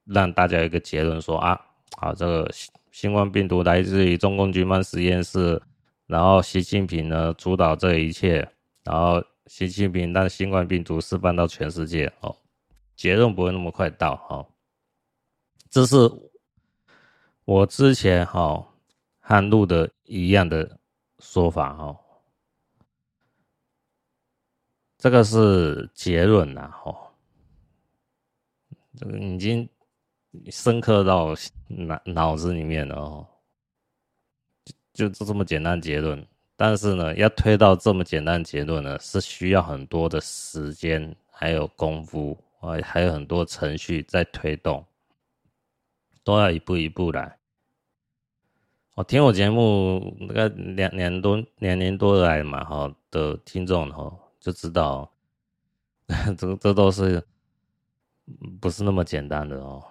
[0.04, 1.60] 让大家一个结论说啊，
[1.96, 2.50] 好，这个
[2.90, 5.62] 新冠病毒来自于中共军方实验室，
[6.08, 8.48] 然后习近平呢主导这一切，
[8.82, 12.34] 然后习近平让新冠病毒释放到全世界哦，
[12.96, 14.44] 结论不会那么快到哈，
[15.70, 15.96] 这是
[17.46, 18.68] 我之前哈
[19.20, 20.78] 和录的一样的。
[21.18, 21.98] 说法哈，
[24.98, 26.94] 这个是结论呐哈，
[28.94, 29.66] 这个已经
[30.50, 31.34] 深刻到
[31.68, 33.26] 脑脑子里面了哦，
[34.92, 36.24] 就就这么简单结论。
[36.54, 44.84] 但是呢，要推到这么简单结论呢，是需要很多的时间，还有功夫啊，还有很多程序在推动，
[46.26, 47.38] 都要一步一步来。
[48.96, 55.08] 我听我节目那个两年多两年多来嘛哈的听众哈就知道，
[56.36, 57.24] 这这都是
[58.60, 59.84] 不是那么简单的哦。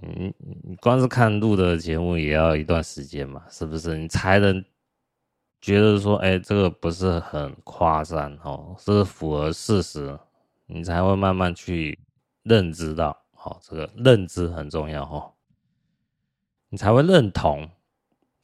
[0.00, 3.96] 你你光是看录的节目也要一段时间嘛，是不是？
[3.96, 4.64] 你才能
[5.60, 10.18] 觉得说，哎，这个不是很夸张哦，是符合事实，
[10.66, 12.00] 你才会慢慢去
[12.42, 15.30] 认知到，好，这个认知很重要哈。
[16.70, 17.68] 你才会认同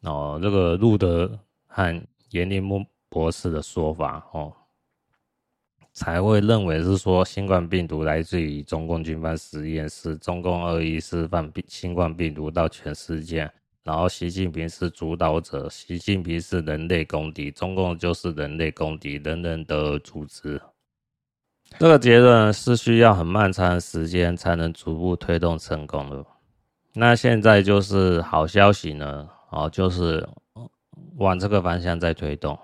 [0.03, 4.53] 哦，这个路德和严林木博士的说法哦，
[5.95, 13.51] 才会认为是说新冠病毒来自于中共军方实验室，中共恶意释放病新冠病毒到全世界，
[13.83, 20.61] 然后习近平是主导者，习近平是人类公敌，中共就是人类公敌，人人得而诛之。
[21.79, 26.25] 这个结论是需要很漫长的时间才能逐步推动成功的。
[26.93, 30.29] 那现在就是好消息呢，哦，就是
[31.17, 32.59] 往这个方向在推动，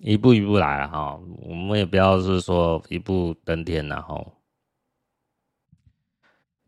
[0.00, 1.18] 一步一步来哈。
[1.42, 4.34] 我们也不要是说一步登天然后，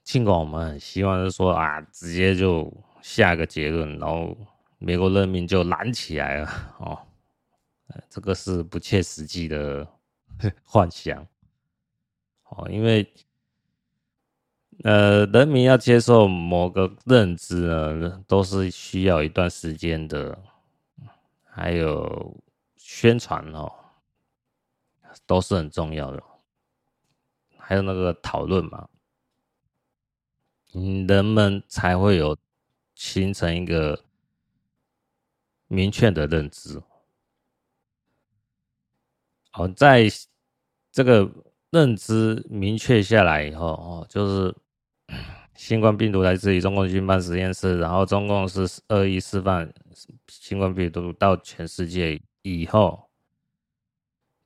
[0.03, 4.37] 尽管我们很希望是说啊，直接就下个结论，然后
[4.79, 6.99] 美国人民就燃起来了哦，
[8.09, 9.87] 这个是不切实际的
[10.62, 11.27] 幻想，
[12.57, 13.12] 哦，因为。
[14.85, 20.37] 呃，人民要接受某个认知呢，都是需要一段时间的，
[21.45, 22.37] 还有
[22.75, 23.71] 宣传哦，
[25.25, 26.21] 都是很重要的，
[27.59, 28.88] 还有那个讨论嘛，
[30.73, 32.37] 人们才会有
[32.97, 34.03] 形成一个
[35.69, 36.83] 明确的认知。
[39.51, 40.09] 好，在
[40.91, 41.31] 这个
[41.73, 44.55] 认知明确下来以后哦，就是。
[45.55, 49.71] 新冠病毒来自于中共军方实验室，然后中共是恶意释放
[50.27, 53.09] 新冠病毒到全世界以后，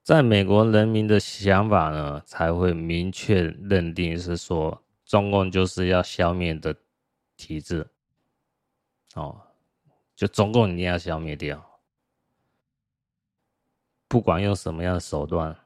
[0.03, 6.77] 在美国人民的想法呢，才会明确认定是说中共就是要消灭的
[7.37, 7.87] 体制，
[9.15, 9.41] 哦，
[10.17, 11.81] 就中共一定要消灭掉，
[14.09, 15.57] 不管用什么样的手段，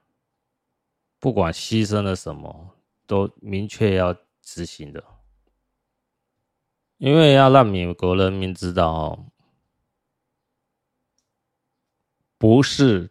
[1.20, 2.74] 不管牺牲了什么，
[3.06, 5.04] 都明确要执行的。
[6.96, 9.30] 因为要让美国人民知道，
[12.37, 13.11] 不是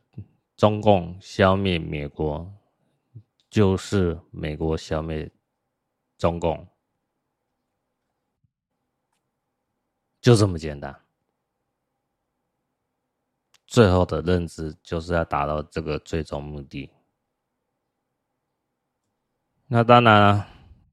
[0.56, 2.52] 中共消灭美国，
[3.50, 5.32] 就是美国消灭
[6.18, 6.68] 中共，
[10.20, 11.00] 就这么简单。
[13.68, 16.92] 最后的认知就是要达到这个最终目的。
[19.72, 20.48] 那当然了，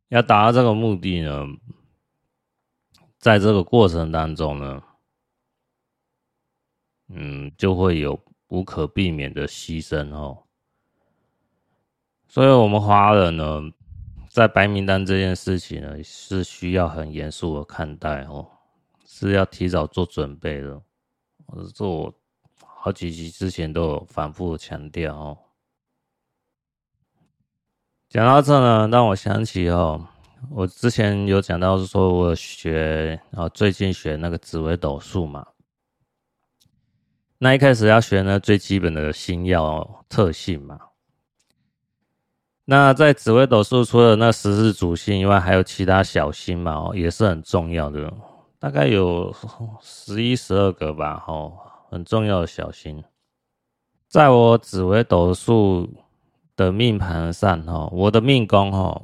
[0.08, 1.46] 要达到这个目的呢。
[3.18, 4.82] 在这个过程当中呢，
[7.08, 10.44] 嗯，就会有无可避免的牺牲哦。
[12.28, 13.62] 所以，我们华人呢，
[14.28, 18.46] 在白名单这件事情呢，是需要很严肃的看待哦，
[19.06, 20.80] 是要提早做准备的。
[21.74, 22.14] 这我
[22.62, 25.38] 好几集之前都有反复强调哦。
[28.08, 30.00] 讲到这呢，让我想起哦。
[30.50, 35.44] 我之前有讲到是说，我学，啊最近学那个紫微斗数嘛。
[37.38, 40.78] 那一开始要学呢最基本的星曜特性嘛。
[42.64, 46.90] 那在紫微斗数除了那十四主星以外，还有其他小星嘛？
[46.94, 48.12] 也是很重要的，
[48.58, 49.34] 大概有
[49.80, 51.24] 十一、十二个吧。
[51.26, 51.52] 哦，
[51.90, 53.02] 很重要的小星，
[54.08, 55.88] 在我紫微斗数
[56.56, 59.02] 的命盘上，哈，我的命宫，哈，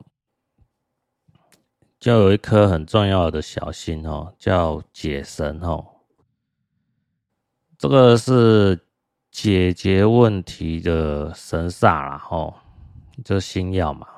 [2.00, 5.86] 就有一颗很重要的小心，哦，叫解神，哦，
[7.78, 8.80] 这个是
[9.30, 12.54] 解决问题的神煞啦，吼。
[13.22, 14.08] 这星曜嘛，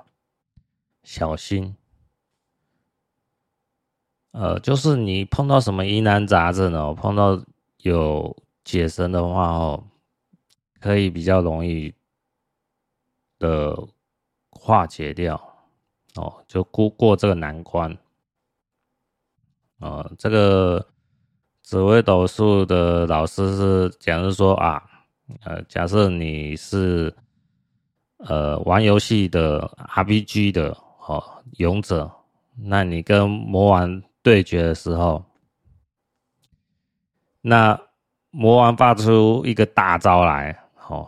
[1.03, 1.77] 小心。
[4.31, 7.45] 呃，就是你碰到什么疑难杂症哦，碰到
[7.79, 9.85] 有解神的话哦，
[10.81, 11.93] 可以比较容易
[13.39, 13.77] 的
[14.51, 15.35] 化解掉
[16.17, 17.97] 哦，就过过这个难关。
[19.81, 20.87] 呃，这个
[21.63, 24.83] 紫微斗数的老师是讲是说啊，
[25.43, 27.15] 呃，假设你是。
[28.19, 30.71] 呃，玩游戏的 RPG 的
[31.07, 31.23] 哦，
[31.59, 32.11] 勇者，
[32.57, 35.23] 那你跟魔王对决的时候，
[37.43, 37.79] 那
[38.31, 40.59] 魔王发出一个大招来，
[40.89, 41.07] 哦，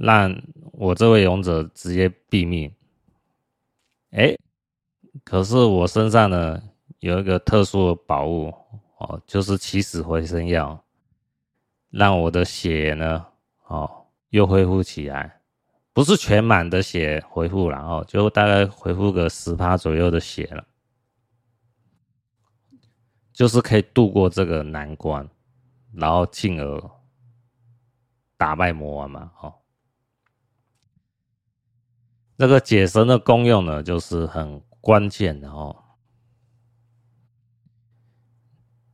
[0.00, 0.40] 让
[0.72, 2.72] 我这位勇者直接毙命。
[4.10, 4.36] 哎，
[5.24, 6.62] 可是我身上呢
[7.00, 8.54] 有一个特殊的宝物
[8.98, 10.84] 哦，就是起死回生药，
[11.90, 13.26] 让我的血呢
[13.66, 15.40] 哦又恢复起来。
[15.92, 20.64] 不是全满的血回复，然后就大概回复个十趴左右的血了，
[23.32, 25.28] 就是可以度过这个难关，
[25.92, 26.90] 然后进而
[28.36, 29.32] 打败魔王嘛。
[29.40, 29.57] 哦，
[32.38, 35.76] 那个解神的功用呢，就是很关键的哦。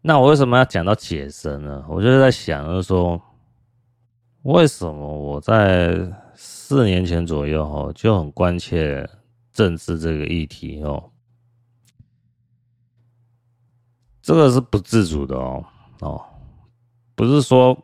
[0.00, 1.86] 那我为什么要讲到解神呢？
[1.88, 3.22] 我就是在想，就是说，
[4.42, 6.22] 为什么我在。
[6.36, 9.08] 四年前左右，哈，就很关切
[9.52, 11.12] 政治这个议题，哦，
[14.20, 15.64] 这个是不自主的哦，
[16.00, 16.24] 哦，
[17.14, 17.78] 不是说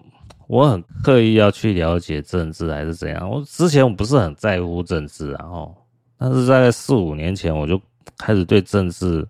[0.50, 3.30] 我很刻意要去了解政治还是怎样。
[3.30, 5.72] 我之前我不是很在乎政治，然后，
[6.18, 7.80] 但是在四五年前我就
[8.18, 9.24] 开始对政治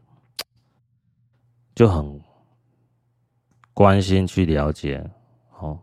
[1.74, 2.18] 就很
[3.74, 5.04] 关心去了解，
[5.58, 5.78] 哦。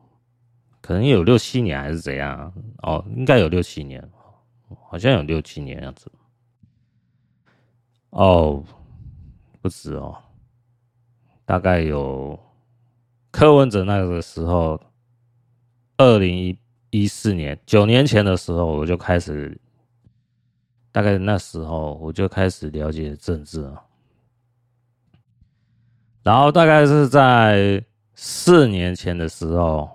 [0.82, 4.04] 可能有六七年还是怎样哦，应该有六七年，
[4.90, 6.12] 好像有六七年样子。
[8.10, 8.64] 哦，
[9.62, 10.18] 不止哦，
[11.46, 12.40] 大概有
[13.30, 14.82] 柯文哲那个时候，
[15.98, 16.58] 二零
[16.91, 19.60] 一四年九年前的时候，我就开始，
[20.91, 23.84] 大概那时候我就开始了解政治了，
[26.24, 27.84] 然后大概是在
[28.16, 29.89] 四年前的时候。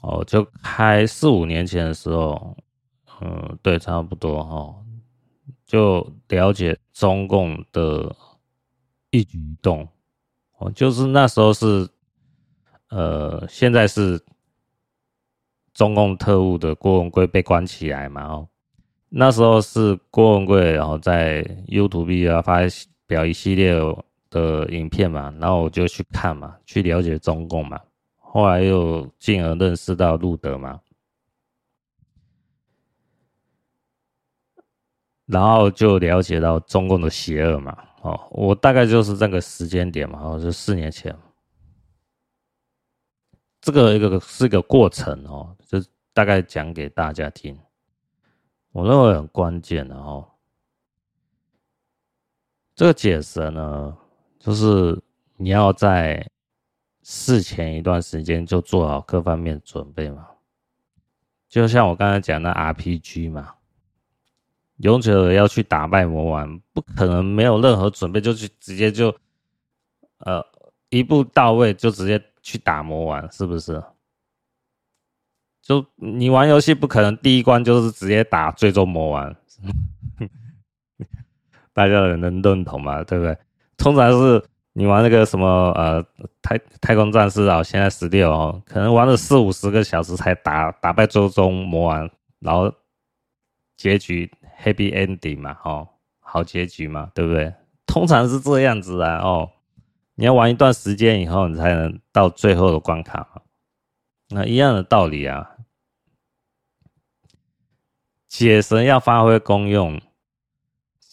[0.00, 2.56] 哦，就开四五年前的时候，
[3.20, 4.74] 嗯，对，差不多哈，
[5.66, 8.14] 就了解中共的
[9.10, 9.86] 一举一动，
[10.58, 11.86] 哦，就是那时候是，
[12.90, 14.20] 呃，现在是
[15.74, 18.48] 中共特务的郭文贵被关起来嘛，哦，
[19.10, 22.60] 那时候是郭文贵，然后在 YouTube 啊发
[23.06, 23.74] 表一系列
[24.30, 27.78] 的影片嘛，然后我就去看嘛，去了解中共嘛。
[28.16, 30.80] 后来又进而认识到路德嘛，
[35.26, 37.76] 然后就了解到中共的邪恶嘛。
[38.02, 41.14] 哦，我大概就是这个时间点嘛，哦，就四年前。
[43.60, 45.78] 这个一个是一个过程哦，就
[46.12, 47.58] 大概讲给大家听。
[48.72, 50.28] 我认为很关键的哦。
[52.74, 53.96] 这个解释呢，
[54.38, 55.00] 就是
[55.36, 56.26] 你要在。
[57.10, 60.28] 事前一段时间就做好各方面准备嘛，
[61.48, 63.54] 就像我刚才讲的 RPG 嘛，
[64.76, 69.08] 勇者要去打败魔王，不可能没有任何准备就去直接就，
[70.18, 70.44] 呃，
[70.90, 73.82] 一步到位就直接去打魔王，是不是？
[75.62, 79.34] 就你玩游戏不可能第一关就是直接打最终魔王，
[81.72, 83.02] 大家能认同吗？
[83.04, 83.36] 对不对？
[83.76, 84.44] 通常是。
[84.74, 86.04] 你玩那个什么呃
[86.40, 92.08] 太太空战士啊，现在十六哦，可能玩了四五十个小时才打打败最终魔王，
[92.38, 92.72] 然后
[93.76, 94.30] 结局
[94.62, 95.88] happy ending 嘛，哦，
[96.20, 97.52] 好结局嘛，对不对？
[97.86, 99.50] 通常是这样子啊，哦，
[100.18, 103.40] 你要玩一段时间以后，你才能到最后的关卡。
[104.30, 105.56] 那一样的道理啊，
[108.26, 110.02] 解神要发挥功用，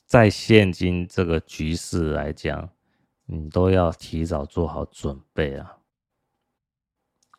[0.07, 2.69] 在现今这个局势来讲。
[3.27, 5.77] 你都要提早做好准备啊！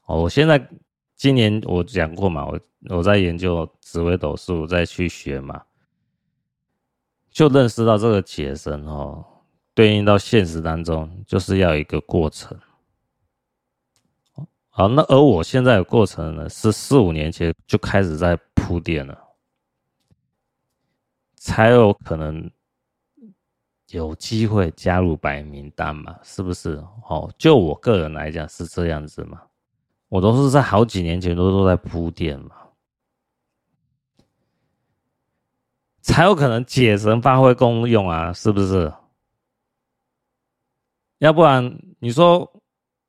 [0.06, 0.68] 哦，我现在
[1.14, 5.64] 今年我讲过嘛，我我在研究紫微斗数，再去学嘛，
[7.30, 9.24] 就认识到这个解神哦，
[9.76, 12.58] 对应到现实当中，就是要一个过程。
[14.70, 19.18] 好，那而我现在的过程呢，是四五年前就开始在铺垫了，
[21.34, 22.50] 才有可能
[23.88, 26.18] 有机会加入白名单嘛？
[26.22, 26.82] 是不是？
[27.10, 29.42] 哦，就我个人来讲是这样子嘛，
[30.08, 32.56] 我都是在好几年前都都在铺垫嘛，
[36.00, 38.90] 才有可能解神发挥功用啊，是不是？
[41.18, 42.60] 要不然你说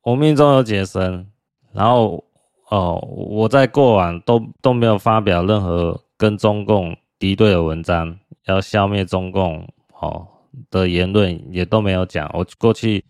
[0.01, 1.31] 我命中有解神。
[1.73, 2.23] 然后，
[2.69, 9.67] 哦，我在过往都都没有发表任何跟中共敌对的文章，要消灭中共
[9.99, 10.27] 哦
[10.71, 12.27] 的言论也都没有讲。
[12.33, 13.05] 我过去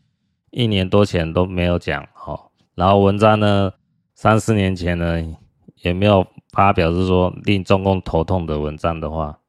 [0.52, 3.72] 一年多前都没有讲，哦，然后文章呢，
[4.16, 5.24] 三四年前呢
[5.78, 9.39] 也没有发表，是说令中共头痛的文章的话，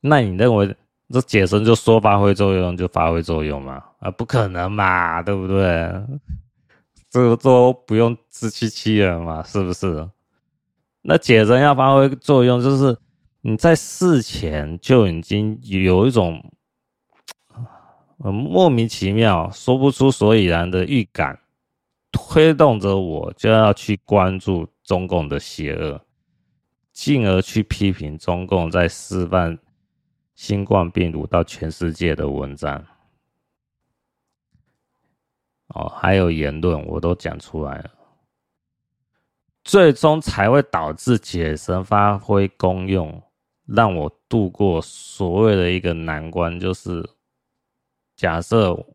[0.00, 0.76] 那你认为
[1.14, 3.80] 这解神就说发挥作用就发挥作用嘛？
[4.00, 5.88] 啊，不可能嘛，对不对？
[7.08, 10.10] 这个都不用自欺欺人嘛，是不是？
[11.02, 12.98] 那解神要发挥作用，就是
[13.42, 16.42] 你在事前就已经有一种
[18.18, 21.38] 莫名其妙、说不出所以然的预感，
[22.10, 26.00] 推动着我就要去关注中共的邪恶，
[26.92, 29.56] 进而去批评中共在示范
[30.34, 32.84] 新冠病毒到全世界的文章。
[35.68, 37.90] 哦，还有言论我都讲出来了，
[39.64, 43.22] 最终才会导致解神发挥功用，
[43.66, 47.08] 让我度过所谓的一个难关，就是
[48.14, 48.86] 假设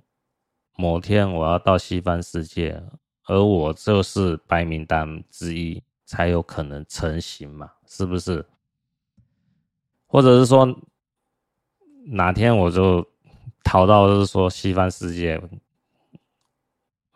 [0.76, 2.82] 某天我要到西方世界，
[3.26, 8.46] 而我就是白名单之一，才有可能成行嘛，是不是？
[10.06, 10.66] 或者是说
[12.12, 13.06] 哪天我就
[13.64, 15.42] 逃到，就是说西方世界。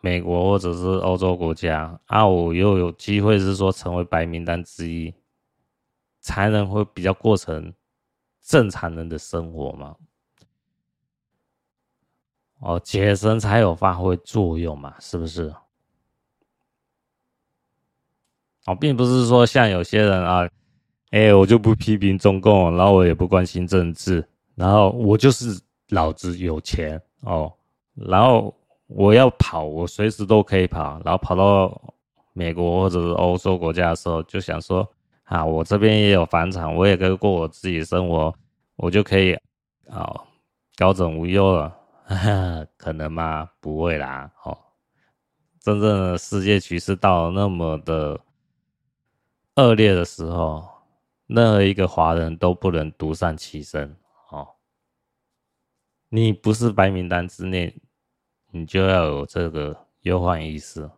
[0.00, 5.14] 美国或者是欧洲国家啊，我又有机会是说成为白名单之一，
[6.20, 7.72] 才能会比较过成
[8.42, 9.96] 正常人的生活嘛？
[12.58, 14.94] 哦，解神才有发挥作用嘛？
[15.00, 15.54] 是不是？
[18.66, 20.46] 哦，并不是说像有些人啊，
[21.12, 27.52] 哎、我就不批评中共，然后我也不关心政治，然后我就是老子有钱哦，
[27.94, 28.54] 然后。
[28.86, 31.94] 我要跑，我随时都可以跑，然后跑到
[32.34, 34.86] 美国或者是欧洲国家的时候，就想说
[35.24, 38.32] 啊，我这边也有房产，我也可以过我自己生活，
[38.76, 39.32] 我就可以
[39.88, 40.14] 啊
[40.76, 41.74] 高枕无忧了。
[42.04, 43.48] 呵呵，可能吗？
[43.58, 44.30] 不会啦。
[44.44, 44.56] 哦，
[45.58, 48.20] 真正的世界局势到了那么的
[49.56, 50.62] 恶劣的时候，
[51.26, 53.96] 任何一个华人都不能独善其身。
[56.08, 57.74] 你不是白名单之内。
[58.56, 60.88] 你就要有这个忧患意识，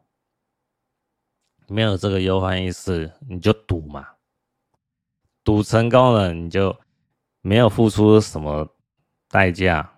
[1.68, 4.06] 没有这个忧患意识，你就赌嘛，
[5.42, 6.76] 赌成功了，你就
[7.40, 8.68] 没有付出什么
[9.30, 9.90] 代价，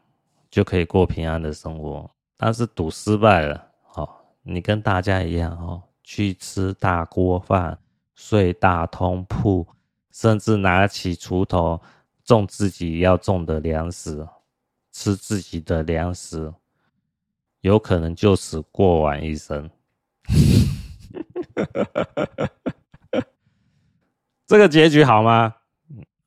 [0.48, 2.08] 就可以过平安的生活。
[2.36, 4.08] 但是赌失败了，哦，
[4.42, 7.76] 你跟大家一样哦，去吃大锅饭，
[8.14, 9.66] 睡大通铺，
[10.12, 11.80] 甚至拿起锄头
[12.22, 14.24] 种自己要种的粮食，
[14.98, 16.52] 吃自己的粮食。
[17.60, 19.70] 有可能就此过完一生，
[24.46, 25.54] 这个结局好吗？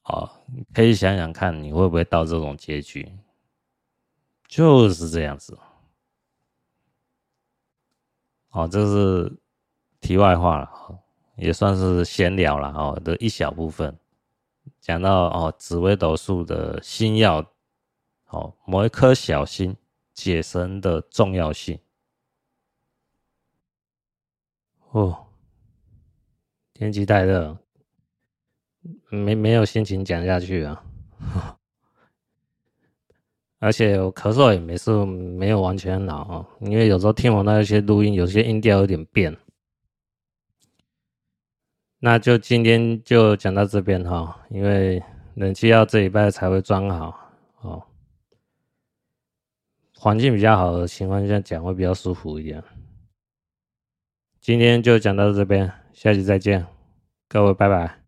[0.03, 0.29] 哦，
[0.73, 3.11] 可以想想看，你会不会到这种结局？
[4.47, 5.57] 就是这样子。
[8.51, 9.33] 哦，这是
[10.01, 10.69] 题外话了，
[11.37, 13.97] 也算是闲聊了哦的一小部分。
[14.81, 17.45] 讲到哦，紫微斗数的星曜，
[18.31, 19.75] 哦，某一颗小心。
[20.13, 21.79] 解神的重要性
[24.91, 25.25] 哦，
[26.73, 27.57] 天气太热，
[29.09, 30.83] 没没有心情讲下去啊。
[33.59, 39.35] 而且我咳嗽也没事，没有完全好啊，因为有时候听我那些录音，有些音调有点变。
[41.99, 45.01] 那就今天就讲到这边哈，因为
[45.35, 47.20] 冷气要这礼拜才会装好。
[50.03, 52.63] 环境比较好的情况下讲会比较舒服一点。
[54.39, 56.65] 今天就讲到这边，下期再见，
[57.29, 58.00] 各位拜拜。